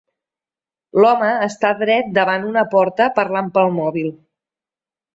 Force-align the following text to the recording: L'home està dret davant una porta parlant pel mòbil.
L'home 1.03 1.27
està 1.49 1.71
dret 1.83 2.11
davant 2.17 2.49
una 2.55 2.65
porta 2.75 3.11
parlant 3.23 3.55
pel 3.59 3.73
mòbil. 3.81 4.13